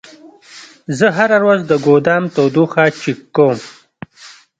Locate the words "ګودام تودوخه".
1.85-2.83